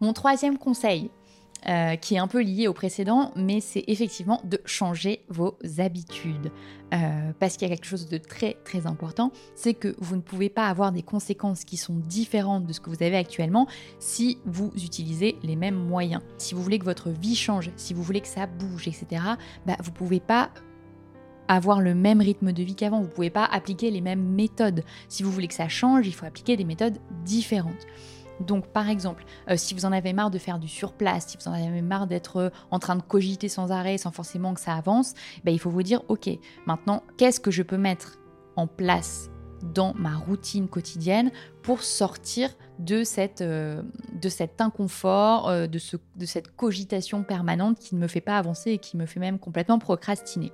Mon 0.00 0.12
troisième 0.12 0.58
conseil, 0.58 1.12
euh, 1.68 1.96
qui 1.96 2.14
est 2.14 2.18
un 2.18 2.28
peu 2.28 2.42
lié 2.42 2.68
au 2.68 2.72
précédent, 2.72 3.32
mais 3.34 3.60
c'est 3.60 3.82
effectivement 3.88 4.40
de 4.44 4.60
changer 4.66 5.24
vos 5.28 5.58
habitudes. 5.78 6.52
Euh, 6.94 7.32
parce 7.40 7.56
qu'il 7.56 7.68
y 7.68 7.72
a 7.72 7.74
quelque 7.74 7.88
chose 7.88 8.08
de 8.08 8.18
très 8.18 8.54
très 8.64 8.86
important, 8.86 9.32
c'est 9.56 9.74
que 9.74 9.96
vous 9.98 10.14
ne 10.14 10.20
pouvez 10.20 10.48
pas 10.48 10.68
avoir 10.68 10.92
des 10.92 11.02
conséquences 11.02 11.64
qui 11.64 11.76
sont 11.76 11.96
différentes 11.96 12.66
de 12.66 12.72
ce 12.72 12.80
que 12.80 12.90
vous 12.90 13.02
avez 13.02 13.16
actuellement 13.16 13.66
si 13.98 14.38
vous 14.44 14.70
utilisez 14.76 15.36
les 15.42 15.56
mêmes 15.56 15.74
moyens. 15.74 16.22
Si 16.38 16.54
vous 16.54 16.62
voulez 16.62 16.78
que 16.78 16.84
votre 16.84 17.10
vie 17.10 17.34
change, 17.34 17.72
si 17.76 17.94
vous 17.94 18.02
voulez 18.02 18.20
que 18.20 18.28
ça 18.28 18.46
bouge, 18.46 18.86
etc., 18.86 19.22
bah, 19.66 19.76
vous 19.80 19.90
ne 19.90 19.96
pouvez 19.96 20.20
pas 20.20 20.50
avoir 21.48 21.80
le 21.80 21.94
même 21.94 22.20
rythme 22.20 22.52
de 22.52 22.62
vie 22.62 22.74
qu'avant, 22.74 23.00
vous 23.00 23.08
ne 23.08 23.12
pouvez 23.12 23.30
pas 23.30 23.44
appliquer 23.44 23.90
les 23.90 24.00
mêmes 24.00 24.22
méthodes. 24.22 24.84
Si 25.08 25.22
vous 25.22 25.32
voulez 25.32 25.48
que 25.48 25.54
ça 25.54 25.68
change, 25.68 26.06
il 26.06 26.14
faut 26.14 26.26
appliquer 26.26 26.56
des 26.56 26.64
méthodes 26.64 26.98
différentes. 27.24 27.86
Donc 28.40 28.66
par 28.68 28.88
exemple, 28.88 29.24
euh, 29.50 29.56
si 29.56 29.74
vous 29.74 29.84
en 29.84 29.92
avez 29.92 30.12
marre 30.12 30.30
de 30.30 30.38
faire 30.38 30.58
du 30.58 30.68
surplace, 30.68 31.28
si 31.28 31.36
vous 31.38 31.48
en 31.48 31.52
avez 31.52 31.82
marre 31.82 32.06
d'être 32.06 32.36
euh, 32.36 32.50
en 32.70 32.78
train 32.78 32.96
de 32.96 33.02
cogiter 33.02 33.48
sans 33.48 33.72
arrêt, 33.72 33.98
sans 33.98 34.10
forcément 34.10 34.54
que 34.54 34.60
ça 34.60 34.74
avance, 34.74 35.14
ben, 35.44 35.52
il 35.52 35.58
faut 35.58 35.70
vous 35.70 35.82
dire, 35.82 36.02
ok, 36.08 36.28
maintenant, 36.66 37.02
qu'est-ce 37.16 37.40
que 37.40 37.50
je 37.50 37.62
peux 37.62 37.78
mettre 37.78 38.18
en 38.56 38.66
place 38.66 39.30
dans 39.74 39.94
ma 39.94 40.16
routine 40.16 40.68
quotidienne 40.68 41.30
pour 41.62 41.82
sortir 41.82 42.50
de, 42.78 43.02
euh, 43.40 43.82
cet 44.28 44.60
inconfort, 44.60 45.50
de 45.68 45.78
cette 46.26 46.54
cogitation 46.56 47.22
permanente 47.22 47.78
qui 47.78 47.94
ne 47.94 48.00
me 48.00 48.06
fait 48.06 48.20
pas 48.20 48.38
avancer 48.38 48.72
et 48.72 48.78
qui 48.78 48.96
me 48.96 49.06
fait 49.06 49.20
même 49.20 49.38
complètement 49.38 49.78
procrastiner? 49.78 50.52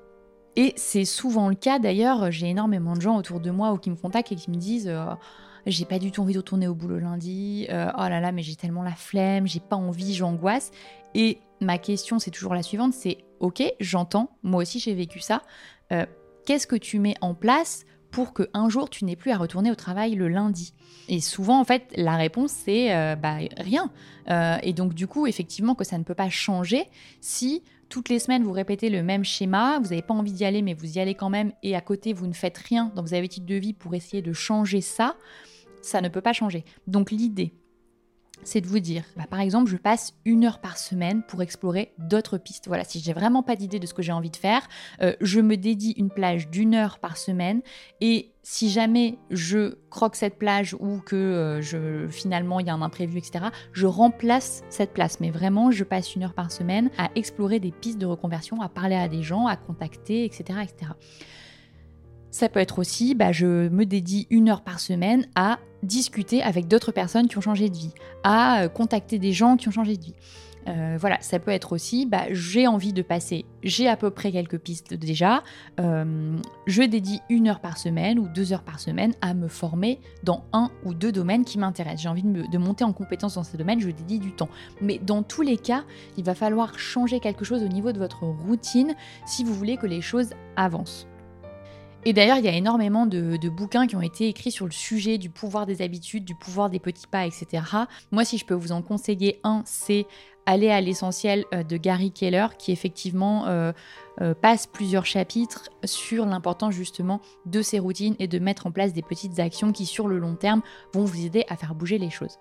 Et 0.56 0.75
c'est 0.76 1.04
souvent 1.04 1.49
le 1.49 1.54
cas 1.54 1.78
d'ailleurs, 1.78 2.30
j'ai 2.30 2.49
énormément 2.49 2.94
de 2.94 3.00
gens 3.00 3.16
autour 3.16 3.40
de 3.40 3.50
moi 3.50 3.73
ou 3.73 3.78
qui 3.78 3.90
me 3.90 3.97
contactent 3.97 4.32
et 4.32 4.37
qui 4.37 4.50
me 4.50 4.56
disent 4.56 4.92
j'ai 5.66 5.85
pas 5.85 5.99
du 5.99 6.11
tout 6.11 6.23
envie 6.23 6.32
de 6.32 6.38
retourner 6.38 6.66
au 6.66 6.75
boulot 6.75 6.99
lundi, 6.99 7.66
euh, 7.71 7.90
oh 7.94 8.09
là 8.09 8.21
là, 8.21 8.32
mais 8.32 8.42
j'ai 8.42 8.56
tellement 8.56 8.82
la 8.82 8.94
flemme, 8.94 9.47
j'ai 9.47 9.61
pas 9.61 9.76
envie, 9.76 10.14
j'angoisse. 10.14 10.71
Et 11.14 11.38
ma 11.61 11.78
question, 11.78 12.18
c'est 12.18 12.30
toujours 12.30 12.54
la 12.54 12.62
suivante, 12.62 12.94
c'est 12.94 13.18
ok, 13.40 13.62
j'entends, 13.80 14.30
moi 14.42 14.62
aussi 14.62 14.78
j'ai 14.78 14.94
vécu 14.94 15.21
ça. 15.21 15.42
Euh, 15.92 16.06
qu'est-ce 16.47 16.66
que 16.66 16.76
tu 16.76 16.99
mets 16.99 17.14
en 17.21 17.35
place 17.35 17.85
pour 18.11 18.35
qu'un 18.35 18.68
jour 18.68 18.90
tu 18.90 19.04
n'aies 19.04 19.16
plus 19.16 19.30
à 19.30 19.38
retourner 19.38 19.71
au 19.71 19.75
travail 19.75 20.14
le 20.14 20.28
lundi? 20.28 20.75
Et 21.09 21.21
souvent, 21.21 21.61
en 21.61 21.64
fait, 21.64 21.92
la 21.97 22.16
réponse 22.16 22.52
c'est 22.52 22.94
euh, 22.94 23.16
bah, 23.16 23.38
rien. 23.56 23.90
Euh, 24.30 24.56
et 24.62 24.73
donc, 24.73 24.94
du 24.94 25.06
coup, 25.06 25.26
effectivement, 25.26 25.75
que 25.75 25.85
ça 25.85 25.99
ne 25.99 26.04
peut 26.04 26.14
pas 26.14 26.30
changer 26.30 26.88
si 27.21 27.62
toutes 27.92 28.08
les 28.08 28.20
semaines 28.20 28.42
vous 28.42 28.52
répétez 28.52 28.88
le 28.88 29.02
même 29.02 29.22
schéma, 29.22 29.78
vous 29.78 29.90
n'avez 29.90 30.00
pas 30.00 30.14
envie 30.14 30.32
d'y 30.32 30.46
aller, 30.46 30.62
mais 30.62 30.72
vous 30.72 30.96
y 30.96 30.99
allez 30.99 31.14
quand 31.14 31.28
même, 31.28 31.52
et 31.62 31.76
à 31.76 31.82
côté 31.82 32.14
vous 32.14 32.26
ne 32.26 32.32
faites 32.32 32.56
rien 32.56 32.90
dans 32.94 33.02
vos 33.02 33.12
habitudes 33.12 33.44
de 33.44 33.54
vie 33.54 33.75
pour 33.75 33.94
essayer 33.94 34.22
de 34.22 34.32
changer 34.32 34.80
ça, 34.80 35.14
ça 35.82 36.00
ne 36.00 36.08
peut 36.08 36.22
pas 36.22 36.32
changer. 36.32 36.64
Donc, 36.87 37.11
l'idée, 37.11 37.52
c'est 38.44 38.61
de 38.61 38.66
vous 38.66 38.80
dire, 38.80 39.04
bah, 39.16 39.25
par 39.28 39.40
exemple, 39.40 39.70
je 39.70 39.76
passe 39.76 40.14
une 40.25 40.44
heure 40.44 40.61
par 40.61 40.78
semaine 40.78 41.22
pour 41.22 41.42
explorer 41.42 41.92
d'autres 41.99 42.38
pistes. 42.38 42.66
Voilà, 42.66 42.84
si 42.84 43.00
j'ai 43.00 43.12
vraiment 43.12 43.42
pas 43.42 43.56
d'idée 43.56 43.78
de 43.78 43.87
ce 43.87 43.94
que 43.94 44.02
j'ai 44.02 44.12
envie 44.12 44.30
de 44.30 44.37
faire, 44.37 44.68
euh, 45.00 45.14
je 45.20 45.40
me 45.40 45.56
dédie 45.56 45.92
une 45.92 46.11
plage 46.11 46.49
d'une 46.49 46.75
heure 46.75 46.99
par 46.99 47.16
semaine 47.16 47.62
et 48.00 48.32
si 48.42 48.70
jamais 48.70 49.18
je 49.30 49.76
croque 49.88 50.16
cette 50.16 50.37
plage 50.37 50.75
ou 50.80 50.99
que 50.99 51.14
euh, 51.14 52.08
finalement 52.08 52.58
il 52.58 52.66
y 52.66 52.70
a 52.70 52.75
un 52.75 52.82
imprévu, 52.82 53.18
etc., 53.18 53.46
je 53.72 53.87
remplace 53.87 54.64
cette 54.68 54.92
place. 54.92 55.20
Mais 55.20 55.30
vraiment, 55.30 55.70
je 55.70 55.84
passe 55.84 56.14
une 56.16 56.25
heure 56.25 56.34
par 56.34 56.50
semaine 56.50 56.90
à 56.99 57.11
explorer 57.14 57.61
des 57.61 57.70
pistes 57.70 57.99
de 57.99 58.06
reconversion, 58.06 58.61
à 58.61 58.68
parler 58.68 58.96
à 58.96 59.08
des 59.08 59.22
gens, 59.22 59.46
à 59.46 59.56
contacter, 59.56 60.25
etc. 60.25 60.58
etc. 60.62 60.92
Ça 62.32 62.48
peut 62.48 62.60
être 62.60 62.78
aussi, 62.78 63.14
bah, 63.14 63.30
je 63.30 63.68
me 63.68 63.84
dédie 63.84 64.26
une 64.30 64.48
heure 64.48 64.62
par 64.62 64.80
semaine 64.80 65.26
à 65.34 65.58
discuter 65.82 66.42
avec 66.42 66.66
d'autres 66.66 66.90
personnes 66.90 67.28
qui 67.28 67.36
ont 67.36 67.42
changé 67.42 67.68
de 67.68 67.76
vie, 67.76 67.92
à 68.24 68.62
euh, 68.62 68.68
contacter 68.68 69.18
des 69.18 69.32
gens 69.32 69.56
qui 69.56 69.68
ont 69.68 69.72
changé 69.72 69.98
de 69.98 70.02
vie. 70.02 70.14
Euh, 70.68 70.96
voilà, 70.98 71.18
ça 71.20 71.38
peut 71.38 71.50
être 71.50 71.72
aussi, 71.72 72.06
bah, 72.06 72.22
j'ai 72.30 72.66
envie 72.66 72.94
de 72.94 73.02
passer, 73.02 73.44
j'ai 73.62 73.86
à 73.86 73.96
peu 73.96 74.10
près 74.10 74.32
quelques 74.32 74.58
pistes 74.58 74.94
déjà, 74.94 75.42
euh, 75.78 76.38
je 76.66 76.82
dédie 76.84 77.20
une 77.28 77.48
heure 77.48 77.60
par 77.60 77.76
semaine 77.76 78.18
ou 78.18 78.28
deux 78.28 78.54
heures 78.54 78.62
par 78.62 78.80
semaine 78.80 79.12
à 79.20 79.34
me 79.34 79.48
former 79.48 80.00
dans 80.22 80.44
un 80.54 80.70
ou 80.84 80.94
deux 80.94 81.12
domaines 81.12 81.44
qui 81.44 81.58
m'intéressent. 81.58 82.02
J'ai 82.02 82.08
envie 82.08 82.22
de, 82.22 82.50
de, 82.50 82.58
monter 82.58 82.84
en 82.84 82.94
compétence 82.94 83.34
dans 83.34 83.42
ces 83.42 83.58
domaines, 83.58 83.80
je 83.80 83.90
dédie 83.90 84.20
du 84.20 84.32
temps. 84.32 84.48
Mais 84.80 84.98
dans 84.98 85.22
tous 85.22 85.42
les 85.42 85.58
cas, 85.58 85.84
il 86.16 86.24
va 86.24 86.34
falloir 86.34 86.78
changer 86.78 87.20
quelque 87.20 87.44
chose 87.44 87.62
au 87.62 87.68
niveau 87.68 87.92
de 87.92 87.98
votre 87.98 88.22
routine 88.24 88.94
si 89.26 89.44
vous 89.44 89.52
voulez 89.52 89.76
que 89.76 89.86
les 89.86 90.00
choses 90.00 90.30
avancent. 90.56 91.08
Et 92.04 92.12
d'ailleurs, 92.12 92.38
il 92.38 92.44
y 92.44 92.49
a 92.49 92.54
énormément 92.54 93.06
de, 93.06 93.49
bouquins 93.49 93.87
qui 93.87 93.94
ont 93.94 94.02
été 94.02 94.28
écrits 94.28 94.50
sur 94.50 94.66
le 94.66 94.73
sujet 94.73 95.18
du 95.18 95.30
pouvoir 95.30 95.66
des 95.66 95.82
habitudes, 95.82 96.25
du 96.25 96.35
pouvoir 96.35 96.68
des 96.68 96.80
petits 96.80 97.06
pas, 97.06 97.26
etc. 97.26 97.62
Moi, 98.11 98.25
si 98.25 98.38
je 98.38 98.44
peux 98.44 98.54
vous 98.54 98.73
en 98.73 98.82
conseiller 98.82 99.38
un, 99.44 99.62
c'est 99.66 100.06
Aller 100.44 100.71
à 100.71 100.80
l'essentiel 100.80 101.44
euh, 101.54 101.62
de 101.62 101.76
Gary 101.76 102.11
Keller, 102.11 102.49
qui 102.59 102.73
effectivement 102.73 103.47
euh, 103.47 103.73
euh, 104.21 104.35
passe 104.35 104.66
plusieurs 104.66 105.06
chapitres 105.06 105.71
sur 105.85 106.26
l'importance 106.26 106.75
justement 106.75 107.21
de 107.47 107.62
ces 107.62 107.78
routines 107.78 108.16
et 108.18 108.26
de 108.26 108.40
mettre 108.40 108.66
en 108.66 108.73
place 108.73 108.92
des 108.92 109.02
petites 109.02 109.38
actions 109.38 109.71
qui, 109.71 109.87
sur 109.87 110.09
le 110.09 110.18
long 110.18 110.35
terme, 110.35 110.62
vont 110.94 111.04
vous 111.04 111.25
aider 111.25 111.44
à 111.49 111.56
faire 111.56 111.76
bouger 111.76 111.99
les 111.99 112.11
choses. 112.11 112.38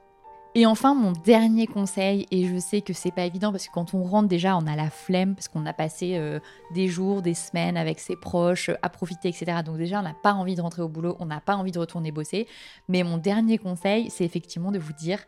Et 0.53 0.65
enfin, 0.65 0.93
mon 0.93 1.13
dernier 1.13 1.65
conseil, 1.65 2.27
et 2.29 2.45
je 2.45 2.57
sais 2.57 2.81
que 2.81 2.91
c'est 2.91 3.11
pas 3.11 3.23
évident 3.23 3.53
parce 3.53 3.67
que 3.67 3.71
quand 3.71 3.93
on 3.93 4.03
rentre 4.03 4.27
déjà, 4.27 4.57
on 4.57 4.67
a 4.67 4.75
la 4.75 4.89
flemme 4.89 5.33
parce 5.33 5.47
qu'on 5.47 5.65
a 5.65 5.71
passé 5.71 6.17
euh, 6.17 6.41
des 6.73 6.89
jours, 6.89 7.21
des 7.21 7.35
semaines 7.35 7.77
avec 7.77 8.01
ses 8.01 8.17
proches, 8.17 8.69
à 8.81 8.89
profiter, 8.89 9.29
etc. 9.29 9.61
Donc 9.65 9.77
déjà, 9.77 9.99
on 9.99 10.03
n'a 10.03 10.13
pas 10.13 10.33
envie 10.33 10.55
de 10.55 10.61
rentrer 10.61 10.81
au 10.81 10.89
boulot, 10.89 11.15
on 11.19 11.25
n'a 11.25 11.39
pas 11.39 11.55
envie 11.55 11.71
de 11.71 11.79
retourner 11.79 12.11
bosser. 12.11 12.47
Mais 12.89 13.03
mon 13.03 13.17
dernier 13.17 13.59
conseil, 13.59 14.09
c'est 14.09 14.25
effectivement 14.25 14.73
de 14.73 14.79
vous 14.79 14.91
dire 14.91 15.19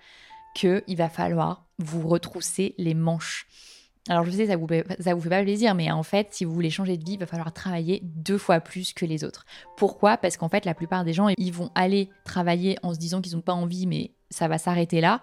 qu'il 0.56 0.98
va 0.98 1.08
falloir 1.08 1.66
vous 1.80 2.06
retrousser 2.06 2.76
les 2.78 2.94
manches. 2.94 3.48
Alors 4.10 4.26
je 4.26 4.32
sais, 4.32 4.48
ça 4.48 4.58
vous, 4.58 4.68
ça 5.00 5.14
vous 5.14 5.22
fait 5.22 5.30
pas 5.30 5.44
plaisir, 5.44 5.76
mais 5.76 5.90
en 5.90 6.04
fait, 6.04 6.28
si 6.32 6.44
vous 6.44 6.54
voulez 6.54 6.70
changer 6.70 6.98
de 6.98 7.06
vie, 7.06 7.14
il 7.14 7.20
va 7.20 7.26
falloir 7.26 7.54
travailler 7.54 8.02
deux 8.04 8.38
fois 8.38 8.60
plus 8.60 8.92
que 8.92 9.06
les 9.06 9.24
autres. 9.24 9.46
Pourquoi? 9.78 10.18
Parce 10.18 10.36
qu'en 10.36 10.50
fait, 10.50 10.66
la 10.66 10.74
plupart 10.74 11.06
des 11.06 11.14
gens, 11.14 11.30
ils 11.38 11.54
vont 11.54 11.72
aller 11.74 12.10
travailler 12.26 12.78
en 12.84 12.94
se 12.94 13.00
disant 13.00 13.22
qu'ils 13.22 13.36
n'ont 13.36 13.42
pas 13.42 13.54
envie, 13.54 13.88
mais 13.88 14.12
ça 14.30 14.50
va 14.50 14.58
s'arrêter 14.58 15.00
là. 15.00 15.22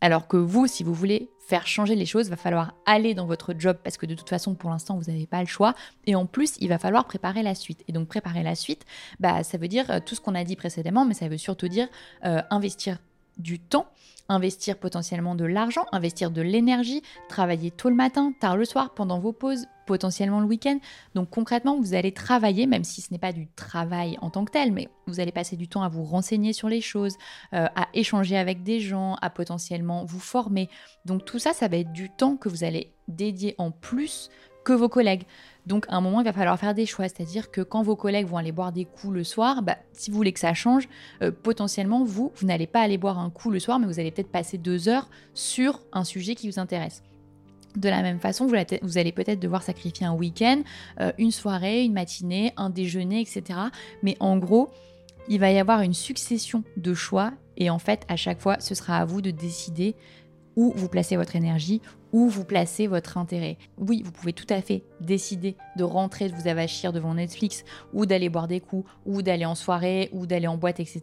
Alors 0.00 0.26
que 0.26 0.38
vous, 0.38 0.66
si 0.66 0.84
vous 0.84 0.94
voulez 0.94 1.30
faire 1.46 1.66
changer 1.66 1.94
les 1.94 2.06
choses, 2.06 2.30
va 2.30 2.36
falloir 2.36 2.74
aller 2.86 3.14
dans 3.14 3.26
votre 3.26 3.54
job 3.58 3.76
parce 3.84 3.98
que 3.98 4.06
de 4.06 4.14
toute 4.14 4.28
façon, 4.28 4.54
pour 4.54 4.70
l'instant, 4.70 4.96
vous 4.98 5.10
n'avez 5.10 5.26
pas 5.26 5.40
le 5.40 5.46
choix. 5.46 5.74
Et 6.06 6.14
en 6.14 6.24
plus, 6.24 6.56
il 6.60 6.68
va 6.68 6.78
falloir 6.78 7.06
préparer 7.06 7.42
la 7.42 7.54
suite. 7.54 7.84
Et 7.88 7.92
donc, 7.92 8.08
préparer 8.08 8.42
la 8.42 8.54
suite, 8.54 8.84
bah, 9.20 9.42
ça 9.44 9.58
veut 9.58 9.68
dire 9.68 9.90
euh, 9.90 10.00
tout 10.04 10.14
ce 10.14 10.20
qu'on 10.20 10.34
a 10.34 10.44
dit 10.44 10.56
précédemment, 10.56 11.04
mais 11.04 11.14
ça 11.14 11.28
veut 11.28 11.38
surtout 11.38 11.68
dire 11.68 11.88
euh, 12.24 12.40
investir 12.50 12.98
du 13.36 13.58
temps, 13.58 13.86
investir 14.28 14.78
potentiellement 14.78 15.34
de 15.34 15.44
l'argent, 15.44 15.84
investir 15.92 16.30
de 16.30 16.42
l'énergie, 16.42 17.02
travailler 17.28 17.70
tôt 17.70 17.88
le 17.88 17.94
matin, 17.94 18.32
tard 18.40 18.56
le 18.56 18.64
soir, 18.64 18.94
pendant 18.94 19.18
vos 19.18 19.32
pauses, 19.32 19.66
potentiellement 19.86 20.40
le 20.40 20.46
week-end. 20.46 20.78
Donc 21.14 21.30
concrètement, 21.30 21.78
vous 21.78 21.94
allez 21.94 22.12
travailler, 22.12 22.66
même 22.66 22.84
si 22.84 23.02
ce 23.02 23.12
n'est 23.12 23.18
pas 23.18 23.32
du 23.32 23.48
travail 23.48 24.16
en 24.20 24.30
tant 24.30 24.44
que 24.44 24.52
tel, 24.52 24.72
mais 24.72 24.88
vous 25.06 25.20
allez 25.20 25.32
passer 25.32 25.56
du 25.56 25.68
temps 25.68 25.82
à 25.82 25.88
vous 25.88 26.04
renseigner 26.04 26.52
sur 26.52 26.68
les 26.68 26.80
choses, 26.80 27.16
euh, 27.52 27.66
à 27.74 27.88
échanger 27.92 28.36
avec 28.36 28.62
des 28.62 28.80
gens, 28.80 29.16
à 29.20 29.30
potentiellement 29.30 30.04
vous 30.04 30.20
former. 30.20 30.68
Donc 31.04 31.24
tout 31.24 31.38
ça, 31.38 31.52
ça 31.52 31.68
va 31.68 31.76
être 31.76 31.92
du 31.92 32.10
temps 32.10 32.36
que 32.36 32.48
vous 32.48 32.64
allez 32.64 32.92
dédier 33.08 33.54
en 33.58 33.70
plus 33.70 34.30
que 34.64 34.72
vos 34.72 34.88
collègues. 34.88 35.24
Donc 35.66 35.86
à 35.88 35.96
un 35.96 36.00
moment, 36.00 36.20
il 36.20 36.24
va 36.24 36.32
falloir 36.32 36.58
faire 36.58 36.74
des 36.74 36.86
choix. 36.86 37.08
C'est-à-dire 37.08 37.50
que 37.50 37.60
quand 37.60 37.82
vos 37.82 37.96
collègues 37.96 38.26
vont 38.26 38.36
aller 38.36 38.52
boire 38.52 38.72
des 38.72 38.84
coups 38.84 39.14
le 39.14 39.24
soir, 39.24 39.62
bah, 39.62 39.78
si 39.92 40.10
vous 40.10 40.16
voulez 40.16 40.32
que 40.32 40.40
ça 40.40 40.54
change, 40.54 40.88
euh, 41.22 41.30
potentiellement, 41.30 42.04
vous, 42.04 42.32
vous 42.36 42.46
n'allez 42.46 42.66
pas 42.66 42.80
aller 42.80 42.98
boire 42.98 43.18
un 43.18 43.30
coup 43.30 43.50
le 43.50 43.58
soir, 43.58 43.78
mais 43.78 43.86
vous 43.86 44.00
allez 44.00 44.10
peut-être 44.10 44.30
passer 44.30 44.58
deux 44.58 44.88
heures 44.88 45.08
sur 45.32 45.80
un 45.92 46.04
sujet 46.04 46.34
qui 46.34 46.48
vous 46.48 46.58
intéresse. 46.58 47.02
De 47.76 47.88
la 47.88 48.02
même 48.02 48.20
façon, 48.20 48.46
vous, 48.46 48.54
allez 48.54 49.12
peut-être 49.12 49.40
devoir 49.40 49.62
sacrifier 49.62 50.06
un 50.06 50.14
week-end, 50.14 50.62
euh, 51.00 51.12
une 51.18 51.32
soirée, 51.32 51.82
une 51.82 51.92
matinée, 51.92 52.52
un 52.56 52.70
déjeuner, 52.70 53.20
etc. 53.20 53.58
Mais 54.04 54.16
en 54.20 54.36
gros, 54.38 54.70
il 55.28 55.40
va 55.40 55.50
y 55.50 55.58
avoir 55.58 55.80
une 55.80 55.94
succession 55.94 56.62
de 56.76 56.94
choix 56.94 57.32
et 57.56 57.70
en 57.70 57.78
fait, 57.78 58.04
à 58.08 58.16
chaque 58.16 58.40
fois, 58.40 58.60
ce 58.60 58.74
sera 58.74 58.98
à 58.98 59.04
vous 59.04 59.22
de 59.22 59.30
décider 59.30 59.96
où 60.56 60.72
vous 60.76 60.88
placez 60.88 61.16
votre 61.16 61.34
énergie, 61.36 61.80
où 62.14 62.28
vous 62.28 62.44
placez 62.44 62.86
votre 62.86 63.18
intérêt. 63.18 63.58
Oui, 63.76 64.02
vous 64.04 64.12
pouvez 64.12 64.32
tout 64.32 64.46
à 64.48 64.62
fait 64.62 64.84
décider 65.00 65.56
de 65.76 65.82
rentrer, 65.82 66.28
de 66.28 66.34
vous 66.36 66.46
avachir 66.46 66.92
devant 66.92 67.14
Netflix, 67.14 67.64
ou 67.92 68.06
d'aller 68.06 68.28
boire 68.28 68.46
des 68.46 68.60
coups, 68.60 68.88
ou 69.04 69.20
d'aller 69.20 69.44
en 69.44 69.56
soirée, 69.56 70.10
ou 70.12 70.24
d'aller 70.24 70.46
en 70.46 70.56
boîte, 70.56 70.78
etc. 70.78 71.02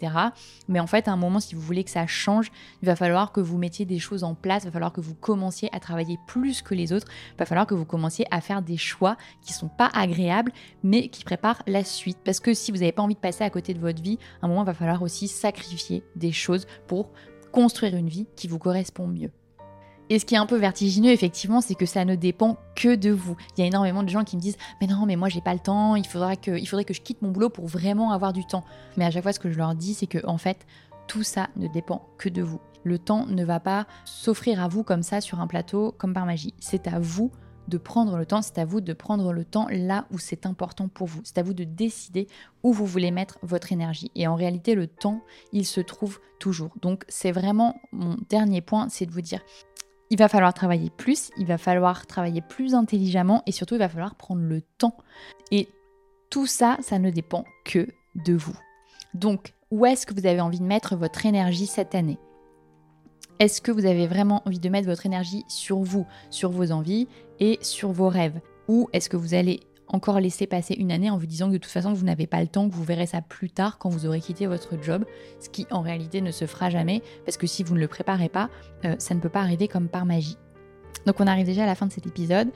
Mais 0.69 0.79
en 0.79 0.87
fait, 0.87 1.09
à 1.09 1.11
un 1.11 1.17
moment, 1.17 1.41
si 1.41 1.53
vous 1.53 1.59
voulez 1.59 1.83
que 1.83 1.89
ça 1.89 2.07
change, 2.07 2.49
il 2.81 2.85
va 2.85 2.95
falloir 2.95 3.33
que 3.33 3.41
vous 3.41 3.57
mettiez 3.57 3.83
des 3.83 3.99
choses 3.99 4.23
en 4.23 4.35
place, 4.35 4.63
il 4.63 4.67
va 4.67 4.71
falloir 4.71 4.93
que 4.93 5.01
vous 5.01 5.13
commenciez 5.13 5.67
à 5.75 5.81
travailler 5.81 6.17
plus 6.27 6.61
que 6.61 6.73
les 6.73 6.93
autres, 6.93 7.07
il 7.33 7.39
va 7.39 7.45
falloir 7.45 7.67
que 7.67 7.75
vous 7.75 7.83
commenciez 7.83 8.25
à 8.31 8.39
faire 8.39 8.61
des 8.61 8.77
choix 8.77 9.17
qui 9.41 9.51
sont 9.51 9.67
pas 9.67 9.91
agréables, 9.93 10.53
mais 10.81 11.09
qui 11.09 11.25
préparent 11.25 11.61
la 11.67 11.83
suite. 11.83 12.19
Parce 12.23 12.39
que 12.39 12.53
si 12.53 12.71
vous 12.71 12.77
n'avez 12.77 12.93
pas 12.93 13.01
envie 13.01 13.15
de 13.15 13.19
passer 13.19 13.43
à 13.43 13.49
côté 13.49 13.73
de 13.73 13.79
votre 13.79 14.01
vie, 14.01 14.17
à 14.41 14.45
un 14.45 14.47
moment, 14.47 14.63
il 14.63 14.67
va 14.67 14.73
falloir 14.73 15.01
aussi 15.01 15.27
sacrifier 15.27 16.05
des 16.15 16.31
choses 16.31 16.67
pour 16.87 17.11
construire 17.51 17.97
une 17.97 18.07
vie 18.07 18.27
qui 18.37 18.47
vous 18.47 18.59
correspond 18.59 19.07
mieux. 19.07 19.31
Et 20.11 20.19
ce 20.19 20.25
qui 20.25 20.35
est 20.35 20.37
un 20.37 20.45
peu 20.45 20.57
vertigineux, 20.57 21.11
effectivement, 21.11 21.61
c'est 21.61 21.73
que 21.73 21.85
ça 21.85 22.03
ne 22.03 22.15
dépend 22.15 22.57
que 22.75 22.95
de 22.95 23.11
vous. 23.11 23.37
Il 23.55 23.61
y 23.61 23.63
a 23.63 23.67
énormément 23.67 24.03
de 24.03 24.09
gens 24.09 24.25
qui 24.25 24.35
me 24.35 24.41
disent 24.41 24.57
Mais 24.81 24.87
non, 24.87 25.05
mais 25.05 25.15
moi, 25.15 25.29
j'ai 25.29 25.39
pas 25.39 25.53
le 25.53 25.61
temps, 25.61 25.95
il 25.95 26.05
faudrait, 26.05 26.35
que, 26.35 26.61
faudrait 26.65 26.83
que 26.83 26.93
je 26.93 26.99
quitte 26.99 27.21
mon 27.21 27.31
boulot 27.31 27.47
pour 27.47 27.65
vraiment 27.65 28.11
avoir 28.11 28.33
du 28.33 28.45
temps. 28.45 28.65
Mais 28.97 29.05
à 29.05 29.11
chaque 29.11 29.23
fois, 29.23 29.31
ce 29.31 29.39
que 29.39 29.49
je 29.49 29.57
leur 29.57 29.73
dis, 29.73 29.93
c'est 29.93 30.07
que, 30.07 30.19
en 30.27 30.37
fait, 30.37 30.67
tout 31.07 31.23
ça 31.23 31.47
ne 31.55 31.69
dépend 31.69 32.09
que 32.17 32.27
de 32.27 32.41
vous. 32.41 32.59
Le 32.83 32.99
temps 32.99 33.25
ne 33.25 33.45
va 33.45 33.61
pas 33.61 33.87
s'offrir 34.03 34.61
à 34.61 34.67
vous 34.67 34.83
comme 34.83 35.01
ça 35.01 35.21
sur 35.21 35.39
un 35.39 35.47
plateau, 35.47 35.95
comme 35.97 36.13
par 36.13 36.25
magie. 36.25 36.53
C'est 36.59 36.89
à 36.89 36.99
vous 36.99 37.31
de 37.69 37.77
prendre 37.77 38.17
le 38.17 38.25
temps, 38.25 38.41
c'est 38.41 38.57
à 38.57 38.65
vous 38.65 38.81
de 38.81 38.91
prendre 38.91 39.31
le 39.31 39.45
temps 39.45 39.67
là 39.69 40.05
où 40.11 40.19
c'est 40.19 40.45
important 40.45 40.89
pour 40.89 41.07
vous. 41.07 41.21
C'est 41.23 41.37
à 41.37 41.43
vous 41.43 41.53
de 41.53 41.63
décider 41.63 42.27
où 42.63 42.73
vous 42.73 42.85
voulez 42.85 43.11
mettre 43.11 43.39
votre 43.43 43.71
énergie. 43.71 44.11
Et 44.15 44.27
en 44.27 44.35
réalité, 44.35 44.75
le 44.75 44.87
temps, 44.87 45.23
il 45.53 45.65
se 45.65 45.79
trouve 45.79 46.19
toujours. 46.39 46.71
Donc 46.81 47.05
c'est 47.07 47.31
vraiment 47.31 47.79
mon 47.91 48.17
dernier 48.29 48.61
point, 48.61 48.89
c'est 48.89 49.05
de 49.05 49.11
vous 49.11 49.21
dire, 49.21 49.41
il 50.11 50.17
va 50.17 50.27
falloir 50.27 50.53
travailler 50.53 50.89
plus, 50.89 51.31
il 51.37 51.47
va 51.47 51.57
falloir 51.57 52.05
travailler 52.05 52.41
plus 52.41 52.75
intelligemment 52.75 53.43
et 53.47 53.53
surtout 53.53 53.75
il 53.75 53.79
va 53.79 53.87
falloir 53.87 54.15
prendre 54.15 54.41
le 54.41 54.61
temps. 54.61 54.97
Et 55.51 55.69
tout 56.29 56.45
ça, 56.45 56.77
ça 56.81 56.99
ne 56.99 57.09
dépend 57.09 57.45
que 57.63 57.87
de 58.25 58.33
vous. 58.33 58.57
Donc, 59.13 59.53
où 59.71 59.85
est-ce 59.85 60.05
que 60.05 60.13
vous 60.13 60.27
avez 60.27 60.41
envie 60.41 60.59
de 60.59 60.65
mettre 60.65 60.97
votre 60.97 61.25
énergie 61.25 61.65
cette 61.65 61.95
année? 61.95 62.19
Est-ce 63.39 63.61
que 63.61 63.71
vous 63.71 63.85
avez 63.85 64.05
vraiment 64.05 64.43
envie 64.45 64.59
de 64.59 64.69
mettre 64.69 64.87
votre 64.87 65.05
énergie 65.05 65.45
sur 65.47 65.79
vous, 65.79 66.05
sur 66.29 66.51
vos 66.51 66.73
envies 66.73 67.07
et 67.39 67.57
sur 67.61 67.93
vos 67.93 68.09
rêves? 68.09 68.41
Ou 68.67 68.89
est-ce 68.91 69.09
que 69.09 69.17
vous 69.17 69.33
allez 69.33 69.61
encore 69.91 70.19
laisser 70.19 70.47
passer 70.47 70.73
une 70.73 70.91
année 70.91 71.09
en 71.09 71.17
vous 71.17 71.25
disant 71.25 71.47
que 71.47 71.53
de 71.53 71.57
toute 71.57 71.71
façon 71.71 71.93
vous 71.93 72.05
n'avez 72.05 72.27
pas 72.27 72.41
le 72.41 72.47
temps, 72.47 72.69
que 72.69 72.73
vous 72.73 72.83
verrez 72.83 73.05
ça 73.05 73.21
plus 73.21 73.49
tard 73.49 73.77
quand 73.77 73.89
vous 73.89 74.05
aurez 74.05 74.19
quitté 74.19 74.47
votre 74.47 74.81
job, 74.81 75.05
ce 75.39 75.49
qui 75.49 75.67
en 75.71 75.81
réalité 75.81 76.21
ne 76.21 76.31
se 76.31 76.45
fera 76.45 76.69
jamais 76.69 77.01
parce 77.25 77.37
que 77.37 77.47
si 77.47 77.63
vous 77.63 77.75
ne 77.75 77.79
le 77.79 77.87
préparez 77.87 78.29
pas, 78.29 78.49
euh, 78.85 78.95
ça 78.99 79.13
ne 79.13 79.19
peut 79.19 79.29
pas 79.29 79.41
arriver 79.41 79.67
comme 79.67 79.87
par 79.87 80.05
magie. 80.05 80.37
Donc 81.05 81.19
on 81.19 81.27
arrive 81.27 81.45
déjà 81.45 81.63
à 81.63 81.67
la 81.67 81.75
fin 81.75 81.85
de 81.85 81.91
cet 81.91 82.07
épisode. 82.07 82.49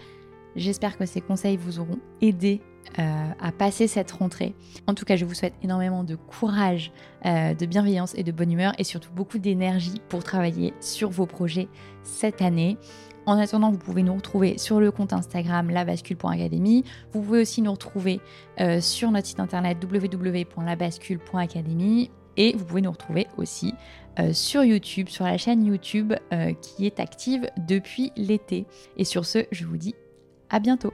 J'espère 0.55 0.97
que 0.97 1.05
ces 1.05 1.19
conseils 1.19 1.57
vous 1.57 1.79
auront 1.79 1.99
aidé 2.21 2.61
euh, 2.99 3.29
à 3.41 3.51
passer 3.51 3.87
cette 3.87 4.11
rentrée. 4.11 4.55
En 4.87 4.93
tout 4.93 5.03
cas, 5.03 5.17
je 5.17 5.25
vous 5.25 5.33
souhaite 5.33 5.53
énormément 5.61 6.05
de 6.05 6.15
courage, 6.15 6.93
euh, 7.25 7.53
de 7.53 7.65
bienveillance 7.65 8.13
et 8.15 8.23
de 8.23 8.31
bonne 8.31 8.51
humeur 8.51 8.73
et 8.77 8.85
surtout 8.85 9.11
beaucoup 9.11 9.37
d'énergie 9.37 10.01
pour 10.07 10.23
travailler 10.23 10.73
sur 10.79 11.09
vos 11.09 11.25
projets 11.25 11.67
cette 12.03 12.41
année. 12.41 12.77
En 13.25 13.39
attendant, 13.39 13.71
vous 13.71 13.77
pouvez 13.77 14.03
nous 14.03 14.13
retrouver 14.13 14.59
sur 14.59 14.79
le 14.79 14.91
compte 14.91 15.11
Instagram 15.11 15.69
labascule.academy. 15.69 16.85
Vous 17.11 17.21
pouvez 17.21 17.41
aussi 17.41 17.61
nous 17.61 17.71
retrouver 17.71 18.21
euh, 18.59 18.79
sur 18.81 19.11
notre 19.11 19.27
site 19.27 19.39
internet 19.39 19.77
www.labascule.academy. 19.83 22.11
Et 22.37 22.53
vous 22.55 22.65
pouvez 22.65 22.81
nous 22.81 22.91
retrouver 22.91 23.27
aussi 23.37 23.73
euh, 24.19 24.33
sur 24.33 24.63
YouTube, 24.63 25.09
sur 25.09 25.25
la 25.25 25.37
chaîne 25.37 25.65
YouTube 25.65 26.13
euh, 26.33 26.53
qui 26.53 26.85
est 26.85 26.99
active 26.99 27.49
depuis 27.67 28.11
l'été. 28.15 28.67
Et 28.97 29.05
sur 29.05 29.25
ce, 29.25 29.45
je 29.51 29.65
vous 29.65 29.77
dis 29.77 29.95
à 30.49 30.59
bientôt. 30.59 30.93